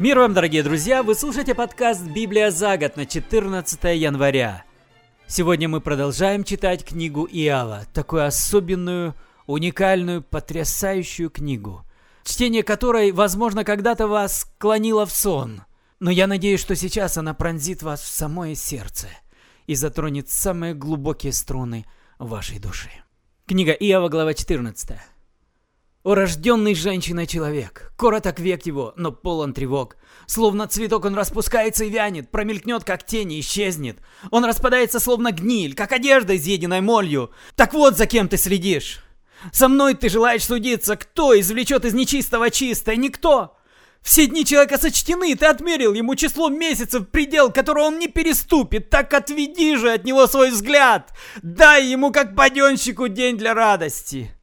Мир 0.00 0.20
вам, 0.20 0.32
дорогие 0.32 0.62
друзья! 0.62 1.02
Вы 1.02 1.16
слушаете 1.16 1.56
подкаст 1.56 2.02
«Библия 2.04 2.52
за 2.52 2.78
год» 2.78 2.96
на 2.96 3.04
14 3.04 3.82
января. 3.98 4.62
Сегодня 5.26 5.68
мы 5.68 5.80
продолжаем 5.80 6.44
читать 6.44 6.84
книгу 6.84 7.26
Иава, 7.28 7.84
такую 7.92 8.24
особенную, 8.24 9.16
уникальную, 9.46 10.22
потрясающую 10.22 11.30
книгу, 11.30 11.84
чтение 12.22 12.62
которой, 12.62 13.10
возможно, 13.10 13.64
когда-то 13.64 14.06
вас 14.06 14.42
склонило 14.42 15.04
в 15.04 15.10
сон. 15.10 15.62
Но 15.98 16.12
я 16.12 16.28
надеюсь, 16.28 16.60
что 16.60 16.76
сейчас 16.76 17.18
она 17.18 17.34
пронзит 17.34 17.82
вас 17.82 18.00
в 18.00 18.06
самое 18.06 18.54
сердце 18.54 19.08
и 19.66 19.74
затронет 19.74 20.30
самые 20.30 20.74
глубокие 20.74 21.32
струны 21.32 21.86
вашей 22.20 22.60
души. 22.60 22.90
Книга 23.46 23.72
Иова, 23.72 24.08
глава 24.08 24.32
14. 24.32 24.90
О 26.08 26.14
рожденный 26.14 26.74
женщиной 26.74 27.26
человек, 27.26 27.92
короток 27.98 28.40
век 28.40 28.64
его, 28.64 28.94
но 28.96 29.12
полон 29.12 29.52
тревог. 29.52 29.96
Словно 30.26 30.66
цветок 30.66 31.04
он 31.04 31.14
распускается 31.14 31.84
и 31.84 31.90
вянет, 31.90 32.30
промелькнет, 32.30 32.82
как 32.82 33.04
тень 33.04 33.34
и 33.34 33.40
исчезнет. 33.40 33.98
Он 34.30 34.46
распадается, 34.46 35.00
словно 35.00 35.32
гниль, 35.32 35.74
как 35.74 35.92
одежда, 35.92 36.34
изъеденной 36.34 36.80
молью. 36.80 37.30
Так 37.56 37.74
вот, 37.74 37.98
за 37.98 38.06
кем 38.06 38.26
ты 38.26 38.38
следишь. 38.38 39.04
Со 39.52 39.68
мной 39.68 39.92
ты 39.92 40.08
желаешь 40.08 40.46
судиться, 40.46 40.96
кто 40.96 41.38
извлечет 41.38 41.84
из 41.84 41.92
нечистого 41.92 42.48
чистое, 42.48 42.96
никто. 42.96 43.58
Все 44.00 44.24
дни 44.24 44.46
человека 44.46 44.78
сочтены, 44.78 45.36
ты 45.36 45.44
отмерил 45.44 45.92
ему 45.92 46.14
число 46.14 46.48
месяцев, 46.48 47.10
предел, 47.10 47.52
которого 47.52 47.84
он 47.84 47.98
не 47.98 48.08
переступит. 48.08 48.88
Так 48.88 49.12
отведи 49.12 49.76
же 49.76 49.92
от 49.92 50.06
него 50.06 50.26
свой 50.26 50.52
взгляд. 50.52 51.12
Дай 51.42 51.84
ему, 51.84 52.12
как 52.12 52.34
паденщику, 52.34 53.08
день 53.08 53.36
для 53.36 53.52
радости. 53.52 54.37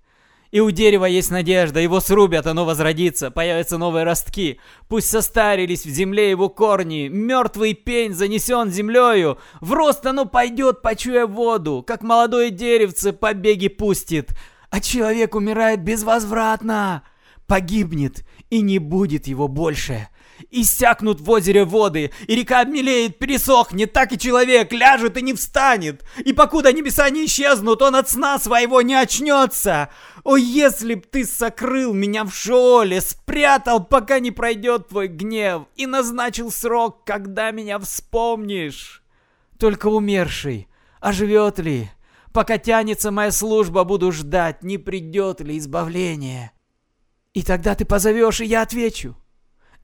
И 0.51 0.59
у 0.59 0.71
дерева 0.71 1.05
есть 1.05 1.31
надежда, 1.31 1.79
его 1.79 1.99
срубят, 1.99 2.47
оно 2.47 2.65
возродится, 2.65 3.31
появятся 3.31 3.77
новые 3.77 4.05
ростки. 4.05 4.59
Пусть 4.87 5.09
состарились 5.09 5.85
в 5.85 5.89
земле 5.89 6.29
его 6.29 6.49
корни, 6.49 7.07
мертвый 7.07 7.73
пень 7.73 8.13
занесен 8.13 8.71
землею, 8.71 9.37
в 9.59 9.73
рост 9.73 10.05
оно 10.05 10.25
пойдет, 10.25 10.81
почуя 10.81 11.25
воду, 11.25 11.83
как 11.85 12.03
молодое 12.03 12.51
деревце 12.51 13.11
побеги 13.11 13.67
пустит. 13.67 14.31
А 14.69 14.79
человек 14.79 15.35
умирает 15.35 15.81
безвозвратно, 15.81 17.03
погибнет, 17.47 18.25
и 18.49 18.61
не 18.61 18.79
будет 18.79 19.27
его 19.27 19.47
больше. 19.47 20.07
Иссякнут 20.51 21.21
в 21.21 21.29
озере 21.29 21.65
воды, 21.65 22.11
и 22.27 22.35
река 22.35 22.61
обмелеет, 22.61 23.19
пересохнет, 23.19 23.93
так 23.93 24.13
и 24.13 24.17
человек 24.17 24.71
ляжет 24.71 25.17
и 25.17 25.21
не 25.21 25.33
встанет. 25.33 26.03
И 26.23 26.33
покуда 26.33 26.71
небеса 26.71 27.09
не 27.09 27.25
исчезнут, 27.25 27.81
он 27.81 27.95
от 27.95 28.09
сна 28.09 28.39
своего 28.39 28.81
не 28.81 28.95
очнется. 28.95 29.89
О, 30.23 30.37
если 30.37 30.95
б 30.95 31.03
ты 31.09 31.25
сокрыл 31.25 31.93
меня 31.93 32.23
в 32.23 32.33
шоле, 32.33 33.01
спрятал, 33.01 33.83
пока 33.83 34.19
не 34.19 34.31
пройдет 34.31 34.89
твой 34.89 35.07
гнев, 35.07 35.63
и 35.75 35.85
назначил 35.85 36.51
срок, 36.51 37.03
когда 37.05 37.51
меня 37.51 37.79
вспомнишь. 37.79 39.03
Только 39.59 39.87
умерший, 39.87 40.67
оживет 40.99 41.59
ли? 41.59 41.89
Пока 42.33 42.57
тянется 42.57 43.11
моя 43.11 43.31
служба, 43.31 43.83
буду 43.83 44.11
ждать, 44.11 44.61
не 44.61 44.77
придет 44.77 45.39
ли 45.41 45.57
избавление. 45.57 46.51
И 47.33 47.43
тогда 47.43 47.75
ты 47.75 47.85
позовешь, 47.85 48.41
и 48.41 48.45
я 48.45 48.61
отвечу. 48.61 49.15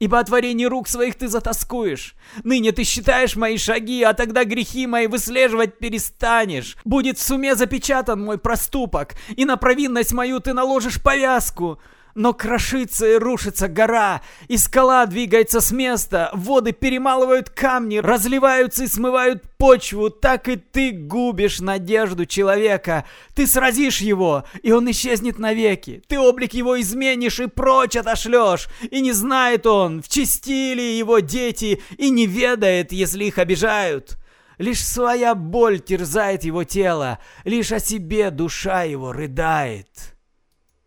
Ибо 0.02 0.18
о 0.18 0.24
творении 0.24 0.64
рук 0.64 0.88
своих 0.88 1.14
ты 1.14 1.28
затаскуешь. 1.28 2.16
Ныне 2.42 2.72
ты 2.72 2.82
считаешь 2.82 3.36
мои 3.36 3.56
шаги, 3.56 4.02
а 4.02 4.14
тогда 4.14 4.42
грехи 4.42 4.88
мои 4.88 5.06
выслеживать 5.06 5.78
перестанешь. 5.78 6.76
Будет 6.84 7.18
в 7.18 7.22
суме 7.22 7.54
запечатан 7.54 8.20
мой 8.20 8.36
проступок, 8.36 9.14
и 9.36 9.44
на 9.44 9.56
провинность 9.56 10.12
мою 10.12 10.40
ты 10.40 10.54
наложишь 10.54 11.00
повязку. 11.00 11.78
Но 12.14 12.34
крошится 12.34 13.06
и 13.06 13.16
рушится 13.16 13.68
гора, 13.68 14.20
и 14.48 14.58
скала 14.58 15.06
двигается 15.06 15.60
с 15.60 15.72
места, 15.72 16.30
воды 16.34 16.72
перемалывают 16.72 17.48
камни, 17.48 17.98
разливаются 17.98 18.84
и 18.84 18.86
смывают 18.88 19.42
почву, 19.56 20.10
так 20.10 20.48
и 20.48 20.56
ты 20.56 20.92
губишь 20.92 21.60
надежду 21.60 22.26
человека. 22.26 23.06
Ты 23.34 23.46
сразишь 23.46 24.00
его, 24.00 24.44
и 24.62 24.72
он 24.72 24.90
исчезнет 24.90 25.38
навеки. 25.38 26.02
Ты 26.06 26.18
облик 26.18 26.52
его 26.52 26.78
изменишь 26.80 27.40
и 27.40 27.46
прочь 27.46 27.96
отошлешь, 27.96 28.68
и 28.90 29.00
не 29.00 29.12
знает 29.12 29.66
он, 29.66 30.02
в 30.02 30.08
чистили 30.08 30.82
его 30.82 31.20
дети, 31.20 31.80
и 31.96 32.10
не 32.10 32.26
ведает, 32.26 32.92
если 32.92 33.24
их 33.24 33.38
обижают. 33.38 34.18
Лишь 34.58 34.84
своя 34.84 35.34
боль 35.34 35.80
терзает 35.80 36.44
его 36.44 36.64
тело, 36.64 37.18
лишь 37.44 37.72
о 37.72 37.80
себе 37.80 38.30
душа 38.30 38.82
его 38.82 39.12
рыдает. 39.12 40.14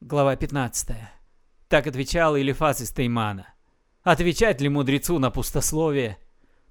Глава 0.01 0.35
15 0.35 1.14
так 1.75 1.87
отвечал 1.87 2.37
Илифас 2.37 2.79
из 2.79 2.91
Теймана. 2.91 3.53
Отвечать 4.01 4.61
ли 4.61 4.69
мудрецу 4.69 5.19
на 5.19 5.29
пустословие? 5.29 6.17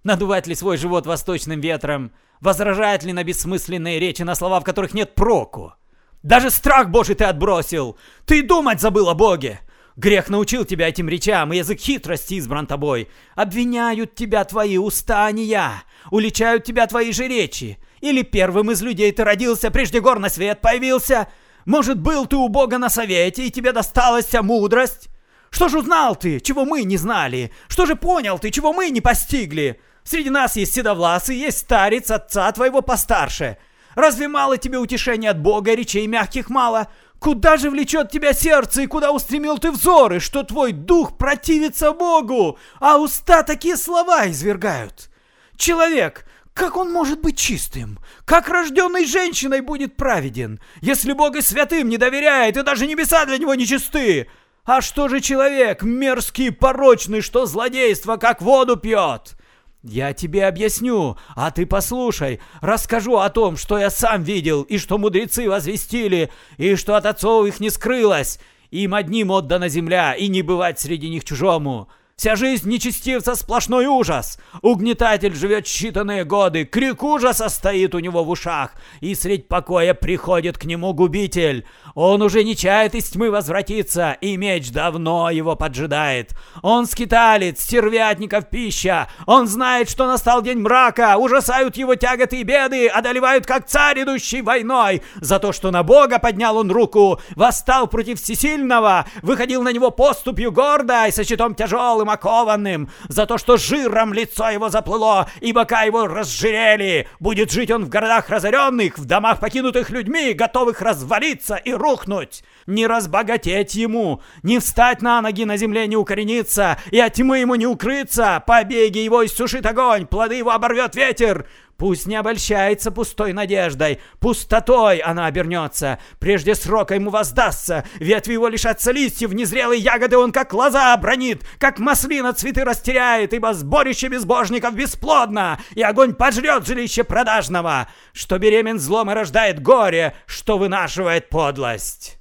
Надувать 0.03 0.47
ли 0.47 0.55
свой 0.55 0.79
живот 0.79 1.05
восточным 1.05 1.61
ветром? 1.61 2.13
Возражать 2.41 3.03
ли 3.03 3.13
на 3.13 3.23
бессмысленные 3.23 4.01
речи, 4.01 4.23
на 4.23 4.35
слова, 4.35 4.61
в 4.61 4.65
которых 4.65 4.95
нет 4.95 5.15
проку? 5.15 5.75
Даже 6.23 6.49
страх 6.49 6.89
Божий 6.89 7.17
ты 7.17 7.25
отбросил! 7.25 7.99
Ты 8.25 8.43
думать 8.43 8.81
забыл 8.81 9.11
о 9.11 9.15
Боге! 9.15 9.61
Грех 9.97 10.31
научил 10.31 10.65
тебя 10.65 10.89
этим 10.89 11.07
речам, 11.11 11.53
и 11.53 11.59
язык 11.59 11.81
хитрости 11.81 12.37
избран 12.37 12.67
тобой. 12.67 13.11
Обвиняют 13.35 14.15
тебя 14.15 14.43
твои 14.47 14.79
уста, 14.79 15.27
а 15.27 15.33
не 15.33 15.45
я. 15.45 15.83
Уличают 16.11 16.65
тебя 16.65 16.87
твои 16.87 17.13
же 17.13 17.29
речи. 17.29 17.77
Или 18.01 18.23
первым 18.23 18.71
из 18.71 18.81
людей 18.81 19.13
ты 19.13 19.23
родился, 19.23 19.71
прежде 19.71 20.01
гор 20.01 20.19
на 20.19 20.31
свет 20.31 20.63
появился— 20.63 21.29
может, 21.65 21.99
был 21.99 22.27
ты 22.27 22.37
у 22.37 22.49
Бога 22.49 22.79
на 22.79 22.89
совете, 22.89 23.47
и 23.47 23.51
тебе 23.51 23.73
досталась 23.73 24.27
вся 24.27 24.43
мудрость? 24.43 25.09
Что 25.51 25.69
же 25.69 25.79
узнал 25.79 26.17
ты, 26.17 26.41
чего 26.41 26.65
мы 26.65 26.83
не 26.83 26.97
знали? 26.97 27.53
Что 27.69 27.87
же 27.87 27.95
понял 27.95 28.39
ты, 28.39 28.51
чего 28.51 28.73
мы 28.73 28.91
не 28.91 29.01
постигли? 29.01 29.81
Среди 30.03 30.29
нас 30.29 30.57
есть 30.57 30.75
седовласый, 30.75 31.37
есть 31.37 31.59
старец, 31.59 32.11
отца 32.11 32.51
твоего 32.53 32.83
постарше. 32.83 33.57
Разве 33.95 34.29
мало 34.29 34.59
тебе 34.59 34.79
утешения 34.79 35.31
от 35.31 35.41
Бога, 35.41 35.75
речей 35.75 36.07
мягких 36.07 36.51
мало? 36.51 36.89
Куда 37.21 37.57
же 37.57 37.71
влечет 37.71 38.11
тебя 38.11 38.33
сердце 38.35 38.83
и 38.83 38.87
куда 38.87 39.13
устремил 39.13 39.59
ты 39.59 39.71
взоры, 39.71 40.21
что 40.21 40.43
твой 40.43 40.73
дух 40.73 41.17
противится 41.17 41.93
Богу, 41.93 42.59
а 42.81 42.99
уста 42.99 43.43
такие 43.43 43.77
слова 43.77 44.29
извергают? 44.29 45.09
Человек, 45.57 46.27
как 46.55 46.77
он 46.77 46.93
может 46.93 47.21
быть 47.21 47.37
чистым? 47.37 47.99
Как 48.25 48.49
рожденной 48.49 49.05
женщиной 49.07 49.61
будет 49.61 49.97
праведен, 49.97 50.61
если 50.81 51.13
Бог 51.13 51.35
и 51.37 51.43
святым 51.43 51.89
не 51.89 51.99
доверяет, 51.99 52.57
и 52.57 52.63
даже 52.63 52.87
небеса 52.87 53.27
для 53.27 53.39
него 53.39 53.55
нечисты? 53.55 54.29
А 54.65 54.81
что 54.81 55.09
же 55.09 55.21
человек, 55.21 55.83
мерзкий, 55.83 56.53
порочный, 56.53 57.21
что 57.21 57.45
злодейство, 57.45 58.17
как 58.17 58.41
воду 58.41 58.77
пьет? 58.77 59.37
Я 59.83 60.15
тебе 60.15 60.47
объясню, 60.47 61.19
а 61.37 61.51
ты 61.51 61.67
послушай. 61.67 62.41
Расскажу 62.63 63.19
о 63.19 63.29
том, 63.29 63.59
что 63.59 63.77
я 63.77 63.91
сам 63.91 64.23
видел, 64.23 64.63
и 64.63 64.79
что 64.79 64.97
мудрецы 64.97 65.51
возвестили, 65.51 66.31
и 66.57 66.77
что 66.77 66.97
от 66.97 67.05
отцов 67.05 67.47
их 67.47 67.61
не 67.61 67.69
скрылось. 67.69 68.39
Им 68.71 68.95
одним 68.95 69.31
отдана 69.31 69.69
земля, 69.69 70.15
и 70.15 70.29
не 70.29 70.41
бывать 70.41 70.81
среди 70.81 71.11
них 71.11 71.25
чужому. 71.25 71.89
Вся 72.17 72.37
жизнь 72.37 72.71
нечестивца 72.71 73.35
сплошной 73.35 73.87
ужас. 73.87 74.39
Угнетатель 74.63 75.35
живет 75.35 75.67
считанные 75.67 76.23
годы, 76.25 76.65
крик 76.65 77.03
ужаса 77.03 77.49
стоит 77.49 77.93
у 77.97 77.99
него 77.99 78.23
в 78.23 78.31
ушах, 78.31 78.71
и 79.01 79.17
средь 79.17 79.49
покоя 79.49 79.95
приходит 79.95 80.57
к 80.57 80.65
нему 80.65 80.93
губитель. 80.95 81.67
Он 81.97 82.23
уже 82.23 82.45
не 82.45 82.57
чает 82.57 82.95
из 82.95 83.11
тьмы 83.11 83.33
возвратиться, 83.33 84.17
и 84.21 84.37
меч 84.37 84.71
давно 84.71 85.29
его 85.29 85.57
поджидает. 85.57 86.35
Он 86.63 86.87
скиталец, 86.87 87.61
стервятников 87.61 88.49
пища. 88.49 89.09
Он 89.27 89.49
знает, 89.49 89.91
что 89.91 90.07
настал 90.07 90.41
день 90.41 90.61
мрака, 90.61 91.17
ужасают 91.19 91.77
его 91.77 91.97
тяготы 91.97 92.41
и 92.41 92.45
беды, 92.45 92.87
одолевают 92.87 93.45
как 93.45 93.67
царь, 93.67 94.05
идущий 94.05 94.41
войной. 94.41 95.03
За 95.17 95.41
то, 95.41 95.53
что 95.53 95.73
на 95.73 95.83
Бога 95.83 96.21
поднял 96.21 96.59
он 96.59 96.71
руку, 96.71 97.21
восстал 97.35 97.89
против 97.89 98.21
всесильного, 98.21 99.05
выходил 99.23 99.63
на 99.63 99.73
него 99.73 99.91
поступью 99.91 100.53
гордо 100.53 101.07
и 101.09 101.11
со 101.11 101.25
щитом 101.25 101.57
тяжелым, 101.57 102.04
тяжелым 102.05 102.11
окованным, 102.11 102.91
за 103.09 103.27
то, 103.27 103.39
что 103.39 103.57
жиром 103.57 104.13
лицо 104.13 104.51
его 104.51 104.69
заплыло, 104.69 105.29
и 105.41 105.53
бока 105.53 105.83
его 105.83 106.07
разжирели. 106.07 107.09
Будет 107.21 107.51
жить 107.51 107.71
он 107.71 107.85
в 107.85 107.89
городах 107.89 108.29
разоренных, 108.29 108.99
в 108.99 109.05
домах 109.05 109.41
покинутых 109.41 109.91
людьми, 109.91 110.35
готовых 110.35 110.81
развалиться 110.81 111.57
и 111.57 111.73
рухнуть. 111.73 112.45
Не 112.67 112.87
разбогатеть 112.87 113.75
ему, 113.75 114.23
не 114.43 114.59
встать 114.59 115.03
на 115.03 115.21
ноги 115.21 115.45
на 115.45 115.57
земле 115.57 115.87
не 115.87 115.97
укорениться, 115.97 116.79
и 116.91 117.01
от 117.01 117.15
тьмы 117.15 117.39
ему 117.39 117.55
не 117.57 117.67
укрыться. 117.67 118.43
Побеги 118.47 118.99
его 118.99 119.25
иссушит 119.25 119.67
огонь, 119.67 120.07
плоды 120.07 120.37
его 120.37 120.51
оборвет 120.51 120.95
ветер. 120.97 121.47
Пусть 121.77 122.07
не 122.07 122.15
обольщается 122.15 122.93
пустой 122.93 123.33
надеждой, 123.33 124.01
пустотой 124.21 124.99
она 124.99 125.27
обернется, 125.27 125.99
прежде 126.21 126.55
срока 126.55 126.95
ему 126.95 127.11
воздастся, 127.11 127.85
ветви 127.97 128.35
его 128.35 128.47
лишатся 128.47 128.93
листьев, 128.93 129.33
незрелые 129.33 129.81
ягоды 129.81 130.17
он 130.17 130.31
как 130.31 130.55
лоза 130.55 130.97
бронит, 130.97 131.45
как 131.59 131.81
маслина 131.81 132.33
цветы 132.33 132.65
растеряет, 132.65 133.35
ибо 133.35 133.55
сборище 133.55 134.09
безбожников 134.09 134.75
бесплодно, 134.75 135.59
и 135.75 135.83
огонь 135.83 136.15
пожрет 136.15 136.65
жилище 136.65 137.03
продажного, 137.03 137.89
что 138.13 138.39
беремен 138.39 138.79
злом 138.79 139.11
и 139.11 139.15
рождает 139.15 139.61
горе, 139.61 140.15
что 140.27 140.59
вынашивает 140.59 141.29
подлость. 141.29 142.19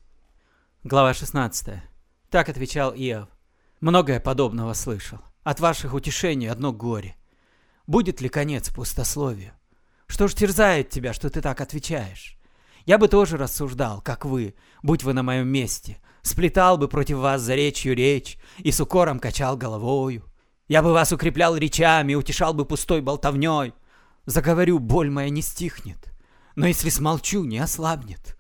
Глава 0.83 1.13
16. 1.13 1.75
Так 2.31 2.49
отвечал 2.49 2.91
Иов. 2.95 3.29
Многое 3.81 4.19
подобного 4.19 4.73
слышал. 4.73 5.19
От 5.43 5.59
ваших 5.59 5.93
утешений 5.93 6.47
одно 6.47 6.71
горе. 6.73 7.15
Будет 7.85 8.21
ли 8.21 8.29
конец 8.29 8.69
пустословию? 8.69 9.51
Что 10.07 10.27
ж 10.27 10.33
терзает 10.33 10.89
тебя, 10.89 11.11
что 11.11 11.29
ты 11.29 11.41
так 11.41 11.59
отвечаешь? 11.59 12.37
Я 12.85 12.97
бы 12.97 13.09
тоже 13.09 13.37
рассуждал, 13.37 14.01
как 14.01 14.25
вы, 14.25 14.55
будь 14.81 15.03
вы 15.03 15.13
на 15.13 15.23
моем 15.23 15.47
месте. 15.47 15.97
Сплетал 16.21 16.77
бы 16.77 16.87
против 16.87 17.17
вас 17.17 17.41
за 17.41 17.55
речью 17.55 17.95
речь 17.95 18.37
и 18.59 18.71
с 18.71 18.79
укором 18.79 19.19
качал 19.19 19.57
головою. 19.57 20.23
Я 20.69 20.81
бы 20.81 20.93
вас 20.93 21.11
укреплял 21.11 21.57
речами, 21.57 22.15
утешал 22.15 22.53
бы 22.53 22.65
пустой 22.65 23.01
болтовней. 23.01 23.73
Заговорю, 24.25 24.79
боль 24.79 25.09
моя 25.09 25.29
не 25.29 25.41
стихнет, 25.41 26.13
но 26.55 26.67
если 26.67 26.87
смолчу, 26.87 27.43
не 27.43 27.59
ослабнет. 27.59 28.37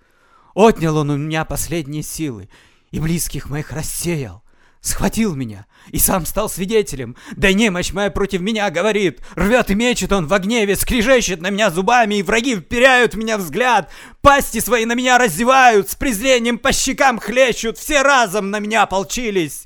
Отнял 0.53 0.95
он 0.97 1.09
у 1.09 1.17
меня 1.17 1.43
последние 1.43 2.03
силы 2.03 2.49
и 2.91 2.99
близких 3.01 3.49
моих 3.49 3.73
рассеял 3.73 4.42
схватил 4.83 5.33
меня 5.33 5.65
и 5.87 5.97
сам 5.97 6.25
стал 6.25 6.49
свидетелем. 6.49 7.15
Да 7.35 7.51
немощь 7.51 7.93
моя 7.93 8.11
против 8.11 8.41
меня 8.41 8.69
говорит. 8.69 9.21
Рвет 9.35 9.71
и 9.71 9.75
мечет 9.75 10.11
он 10.11 10.27
в 10.27 10.39
гневе, 10.39 10.75
скрежещет 10.75 11.41
на 11.41 11.49
меня 11.49 11.71
зубами, 11.71 12.15
и 12.15 12.23
враги 12.23 12.55
вперяют 12.55 13.15
меня 13.15 13.37
взгляд. 13.37 13.89
Пасти 14.21 14.59
свои 14.59 14.85
на 14.85 14.93
меня 14.93 15.17
раздевают, 15.17 15.89
с 15.89 15.95
презрением 15.95 16.59
по 16.59 16.73
щекам 16.73 17.17
хлещут, 17.17 17.77
все 17.77 18.01
разом 18.01 18.51
на 18.51 18.59
меня 18.59 18.83
ополчились. 18.83 19.63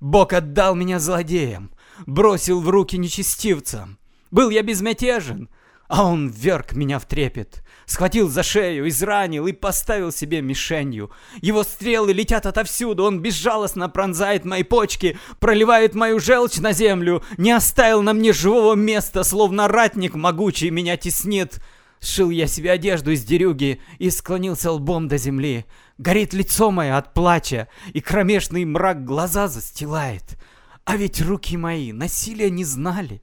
Бог 0.00 0.32
отдал 0.32 0.74
меня 0.76 1.00
злодеям, 1.00 1.72
бросил 2.06 2.60
в 2.60 2.68
руки 2.68 2.96
нечестивцам. 2.96 3.98
Был 4.30 4.50
я 4.50 4.62
безмятежен, 4.62 5.50
а 5.88 6.04
он 6.04 6.28
вверг 6.28 6.72
меня 6.74 7.00
в 7.00 7.06
трепет. 7.06 7.64
Схватил 7.90 8.28
за 8.28 8.44
шею, 8.44 8.88
изранил 8.88 9.48
и 9.48 9.52
поставил 9.52 10.12
себе 10.12 10.42
мишенью. 10.42 11.10
Его 11.40 11.64
стрелы 11.64 12.12
летят 12.12 12.46
отовсюду, 12.46 13.02
он 13.02 13.18
безжалостно 13.18 13.88
пронзает 13.88 14.44
мои 14.44 14.62
почки, 14.62 15.18
проливает 15.40 15.96
мою 15.96 16.20
желчь 16.20 16.58
на 16.58 16.70
землю, 16.70 17.24
не 17.36 17.50
оставил 17.50 18.02
на 18.02 18.12
мне 18.12 18.32
живого 18.32 18.76
места, 18.76 19.24
словно 19.24 19.66
ратник 19.66 20.14
могучий 20.14 20.70
меня 20.70 20.96
теснит. 20.96 21.60
Сшил 22.00 22.30
я 22.30 22.46
себе 22.46 22.70
одежду 22.70 23.10
из 23.10 23.24
дерюги 23.24 23.80
и 23.98 24.08
склонился 24.10 24.70
лбом 24.70 25.08
до 25.08 25.18
земли. 25.18 25.66
Горит 25.98 26.32
лицо 26.32 26.70
мое 26.70 26.96
от 26.96 27.12
плача, 27.12 27.66
и 27.92 28.00
кромешный 28.00 28.64
мрак 28.66 29.04
глаза 29.04 29.48
застилает. 29.48 30.38
А 30.84 30.96
ведь 30.96 31.20
руки 31.20 31.56
мои 31.56 31.90
насилия 31.90 32.50
не 32.50 32.62
знали, 32.62 33.20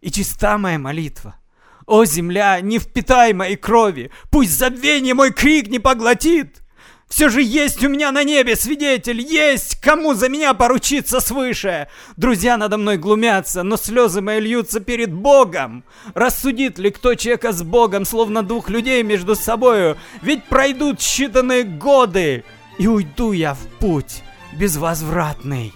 и 0.00 0.10
чиста 0.10 0.56
моя 0.56 0.78
молитва— 0.78 1.36
о, 1.86 2.04
земля, 2.04 2.60
не 2.60 2.78
впитай 2.78 3.32
моей 3.32 3.56
крови! 3.56 4.10
Пусть 4.30 4.58
забвение 4.58 5.14
мой 5.14 5.32
крик 5.32 5.68
не 5.68 5.78
поглотит! 5.78 6.62
Все 7.08 7.28
же 7.28 7.40
есть 7.40 7.84
у 7.84 7.88
меня 7.88 8.10
на 8.10 8.24
небе 8.24 8.56
свидетель, 8.56 9.20
есть 9.20 9.80
кому 9.80 10.14
за 10.14 10.28
меня 10.28 10.54
поручиться 10.54 11.20
свыше. 11.20 11.86
Друзья 12.16 12.56
надо 12.56 12.78
мной 12.78 12.98
глумятся, 12.98 13.62
но 13.62 13.76
слезы 13.76 14.20
мои 14.20 14.40
льются 14.40 14.80
перед 14.80 15.12
Богом. 15.12 15.84
Рассудит 16.14 16.78
ли 16.78 16.90
кто 16.90 17.14
человека 17.14 17.52
с 17.52 17.62
Богом, 17.62 18.04
словно 18.04 18.42
двух 18.42 18.68
людей 18.68 19.04
между 19.04 19.36
собою? 19.36 19.96
Ведь 20.20 20.44
пройдут 20.46 20.98
считанные 20.98 21.62
годы, 21.62 22.44
и 22.76 22.88
уйду 22.88 23.30
я 23.30 23.54
в 23.54 23.64
путь 23.78 24.22
безвозвратный. 24.58 25.72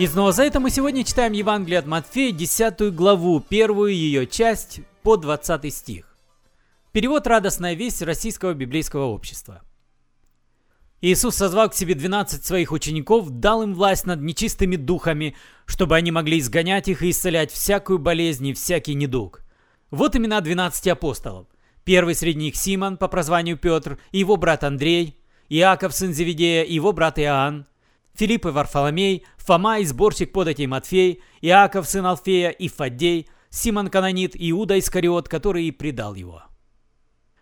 И 0.00 0.06
снова 0.06 0.32
за 0.32 0.44
это 0.44 0.60
мы 0.60 0.70
сегодня 0.70 1.04
читаем 1.04 1.34
Евангелие 1.34 1.78
от 1.78 1.84
Матфея, 1.84 2.32
10 2.32 2.90
главу, 2.94 3.38
первую 3.38 3.92
ее 3.92 4.26
часть 4.26 4.80
по 5.02 5.18
20 5.18 5.74
стих. 5.74 6.16
Перевод 6.90 7.26
«Радостная 7.26 7.74
весть» 7.74 8.00
Российского 8.00 8.54
библейского 8.54 9.04
общества. 9.04 9.60
Иисус 11.02 11.36
созвал 11.36 11.68
к 11.68 11.74
себе 11.74 11.94
12 11.94 12.42
своих 12.42 12.72
учеников, 12.72 13.28
дал 13.28 13.62
им 13.62 13.74
власть 13.74 14.06
над 14.06 14.22
нечистыми 14.22 14.76
духами, 14.76 15.36
чтобы 15.66 15.96
они 15.96 16.10
могли 16.10 16.38
изгонять 16.38 16.88
их 16.88 17.02
и 17.02 17.10
исцелять 17.10 17.52
всякую 17.52 17.98
болезнь 17.98 18.46
и 18.46 18.54
всякий 18.54 18.94
недуг. 18.94 19.42
Вот 19.90 20.16
имена 20.16 20.40
12 20.40 20.88
апостолов. 20.88 21.46
Первый 21.84 22.14
среди 22.14 22.38
них 22.38 22.56
Симон, 22.56 22.96
по 22.96 23.06
прозванию 23.06 23.58
Петр, 23.58 23.98
и 24.12 24.20
его 24.20 24.38
брат 24.38 24.64
Андрей, 24.64 25.18
Иаков, 25.50 25.94
сын 25.94 26.14
Зеведея, 26.14 26.62
и 26.62 26.72
его 26.72 26.92
брат 26.92 27.18
Иоанн, 27.18 27.66
Филипп 28.20 28.44
и 28.44 28.50
Варфоломей, 28.50 29.24
Фома 29.38 29.78
и 29.78 29.84
сборщик 29.86 30.30
податей 30.30 30.66
Матфей, 30.66 31.22
Иаков, 31.40 31.88
сын 31.88 32.04
Алфея, 32.04 32.50
и 32.50 32.68
Фаддей, 32.68 33.30
Симон 33.48 33.88
Канонит, 33.88 34.32
Иуда 34.34 34.78
Искариот, 34.78 35.26
который 35.26 35.64
и 35.64 35.70
предал 35.70 36.14
его. 36.14 36.42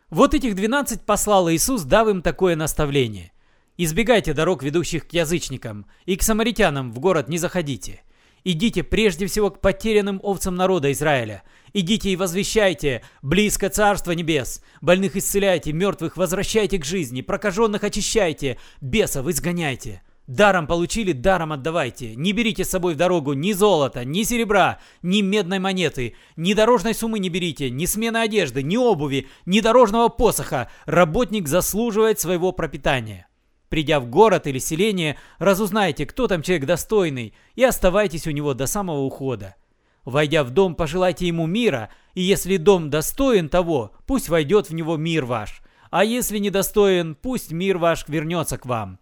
Вот 0.09 0.35
этих 0.35 0.55
двенадцать 0.55 1.05
послал 1.05 1.51
Иисус, 1.51 1.83
дав 1.83 2.07
им 2.07 2.23
такое 2.23 2.55
наставление. 2.55 3.33
«Избегайте 3.77 4.35
дорог, 4.35 4.63
ведущих 4.63 5.09
к 5.09 5.13
язычникам, 5.15 5.87
и 6.07 6.15
к 6.15 6.23
самаритянам 6.23 6.93
в 6.93 7.01
город 7.01 7.29
не 7.29 7.39
заходите. 7.39 8.03
Идите 8.45 8.85
прежде 8.85 9.27
всего 9.27 9.51
к 9.51 9.61
потерянным 9.61 10.21
овцам 10.23 10.55
народа 10.55 10.93
Израиля. 10.93 11.43
Идите 11.73 12.11
и 12.11 12.17
возвещайте, 12.17 13.03
близко 13.21 13.69
Царство 13.69 14.13
Небес. 14.13 14.63
Больных 14.81 15.17
исцеляйте, 15.17 15.73
мертвых 15.73 16.17
возвращайте 16.17 16.79
к 16.79 16.85
жизни, 16.85 17.23
прокаженных 17.23 17.83
очищайте, 17.83 18.59
бесов 18.81 19.27
изгоняйте». 19.27 20.03
Даром 20.29 20.67
получили, 20.67 21.13
даром 21.13 21.53
отдавайте. 21.53 22.15
Не 22.15 22.33
берите 22.33 22.63
с 22.63 22.69
собой 22.69 22.93
в 22.93 22.97
дорогу 22.99 23.33
ни 23.33 23.53
золота, 23.53 24.05
ни 24.05 24.25
серебра, 24.25 24.79
ни 25.01 25.23
медной 25.23 25.59
монеты. 25.59 26.17
Ни 26.37 26.53
дорожной 26.53 26.95
суммы 26.95 27.19
не 27.19 27.31
берите, 27.31 27.71
ни 27.71 27.87
смены 27.87 28.19
одежды, 28.19 28.63
ни 28.63 28.77
обуви, 28.77 29.27
ни 29.47 29.61
дорожного 29.61 30.09
посоха. 30.09 30.71
Работник 30.85 31.49
заслуживает 31.49 32.21
своего 32.21 32.53
пропитания. 32.53 33.27
Придя 33.71 34.01
в 34.01 34.07
город 34.07 34.47
или 34.47 34.59
селение, 34.59 35.17
разузнайте, 35.39 36.05
кто 36.05 36.27
там 36.27 36.43
человек 36.43 36.67
достойный, 36.67 37.33
и 37.55 37.65
оставайтесь 37.65 38.27
у 38.27 38.31
него 38.31 38.53
до 38.53 38.67
самого 38.67 39.01
ухода. 39.01 39.57
Войдя 40.05 40.45
в 40.45 40.51
дом, 40.51 40.75
пожелайте 40.75 41.27
ему 41.27 41.47
мира, 41.47 41.89
и 42.13 42.21
если 42.21 42.59
дом 42.59 42.91
достоин 42.91 43.49
того, 43.49 43.93
пусть 44.07 44.29
войдет 44.29 44.69
в 44.69 44.75
него 44.75 44.99
мир 44.99 45.25
ваш. 45.25 45.63
А 45.91 46.05
если 46.05 46.37
недостоин, 46.37 47.15
пусть 47.15 47.51
мир 47.51 47.79
ваш 47.79 48.07
вернется 48.09 48.59
к 48.59 48.67
вам. 48.67 48.99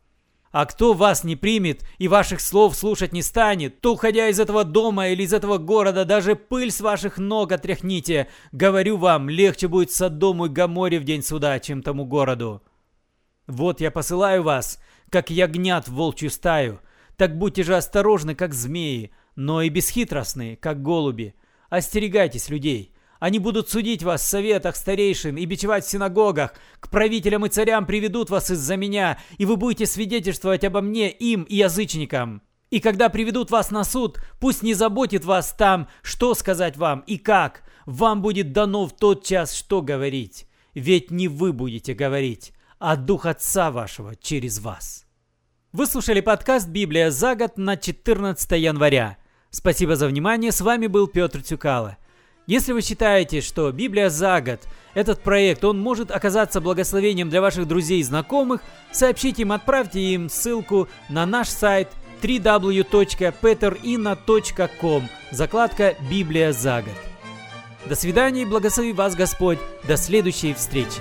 А 0.58 0.64
кто 0.64 0.94
вас 0.94 1.22
не 1.22 1.36
примет 1.36 1.84
и 1.98 2.08
ваших 2.08 2.40
слов 2.40 2.74
слушать 2.74 3.12
не 3.12 3.20
станет, 3.20 3.82
то, 3.82 3.92
уходя 3.92 4.28
из 4.28 4.40
этого 4.40 4.64
дома 4.64 5.08
или 5.08 5.22
из 5.22 5.34
этого 5.34 5.58
города, 5.58 6.06
даже 6.06 6.34
пыль 6.34 6.70
с 6.70 6.80
ваших 6.80 7.18
ног 7.18 7.52
отряхните. 7.52 8.28
Говорю 8.52 8.96
вам, 8.96 9.28
легче 9.28 9.68
будет 9.68 9.90
Содому 9.90 10.46
и 10.46 10.48
Гаморе 10.48 10.98
в 10.98 11.04
день 11.04 11.22
суда, 11.22 11.58
чем 11.58 11.82
тому 11.82 12.06
городу. 12.06 12.62
Вот 13.46 13.82
я 13.82 13.90
посылаю 13.90 14.44
вас, 14.44 14.80
как 15.10 15.28
ягнят 15.28 15.88
в 15.88 15.92
волчью 15.92 16.30
стаю. 16.30 16.80
Так 17.18 17.36
будьте 17.36 17.62
же 17.62 17.76
осторожны, 17.76 18.34
как 18.34 18.54
змеи, 18.54 19.10
но 19.34 19.60
и 19.60 19.68
бесхитростны, 19.68 20.56
как 20.56 20.80
голуби. 20.80 21.34
Остерегайтесь 21.68 22.48
людей, 22.48 22.95
они 23.20 23.38
будут 23.38 23.70
судить 23.70 24.02
вас 24.02 24.22
в 24.22 24.26
советах 24.26 24.76
старейшин 24.76 25.36
и 25.36 25.44
бичевать 25.46 25.84
в 25.84 25.90
синагогах. 25.90 26.54
К 26.80 26.90
правителям 26.90 27.46
и 27.46 27.48
царям 27.48 27.86
приведут 27.86 28.30
вас 28.30 28.50
из-за 28.50 28.76
меня, 28.76 29.18
и 29.38 29.44
вы 29.44 29.56
будете 29.56 29.86
свидетельствовать 29.86 30.64
обо 30.64 30.80
мне 30.80 31.10
им 31.10 31.42
и 31.44 31.56
язычникам. 31.56 32.42
И 32.70 32.80
когда 32.80 33.08
приведут 33.08 33.50
вас 33.50 33.70
на 33.70 33.84
суд, 33.84 34.18
пусть 34.40 34.62
не 34.62 34.74
заботит 34.74 35.24
вас 35.24 35.54
там, 35.56 35.88
что 36.02 36.34
сказать 36.34 36.76
вам 36.76 37.00
и 37.06 37.16
как. 37.16 37.62
Вам 37.86 38.20
будет 38.20 38.52
дано 38.52 38.86
в 38.86 38.96
тот 38.96 39.24
час, 39.24 39.54
что 39.54 39.80
говорить. 39.80 40.46
Ведь 40.74 41.10
не 41.10 41.28
вы 41.28 41.52
будете 41.52 41.94
говорить, 41.94 42.52
а 42.78 42.96
Дух 42.96 43.24
Отца 43.24 43.70
вашего 43.70 44.16
через 44.16 44.58
вас. 44.58 45.06
Вы 45.72 45.86
слушали 45.86 46.20
подкаст 46.20 46.68
«Библия 46.68 47.10
за 47.10 47.34
год» 47.34 47.56
на 47.56 47.76
14 47.76 48.52
января. 48.52 49.18
Спасибо 49.50 49.94
за 49.94 50.08
внимание, 50.08 50.50
с 50.50 50.60
вами 50.60 50.86
был 50.86 51.06
Петр 51.06 51.42
Тюкало. 51.42 51.96
Если 52.46 52.72
вы 52.72 52.82
считаете, 52.82 53.40
что 53.40 53.72
Библия 53.72 54.08
за 54.08 54.40
год, 54.40 54.60
этот 54.94 55.20
проект, 55.20 55.64
он 55.64 55.80
может 55.80 56.12
оказаться 56.12 56.60
благословением 56.60 57.28
для 57.28 57.40
ваших 57.40 57.66
друзей 57.66 57.98
и 58.00 58.04
знакомых, 58.04 58.62
сообщите 58.92 59.42
им, 59.42 59.50
отправьте 59.52 60.00
им 60.00 60.28
ссылку 60.28 60.88
на 61.08 61.26
наш 61.26 61.48
сайт 61.48 61.88
www.peterina.com, 62.22 65.08
закладка 65.32 65.96
«Библия 66.08 66.52
за 66.52 66.82
год». 66.82 66.94
До 67.88 67.94
свидания 67.94 68.42
и 68.42 68.46
благослови 68.46 68.92
вас 68.92 69.14
Господь. 69.14 69.60
До 69.86 69.96
следующей 69.96 70.54
встречи. 70.54 71.00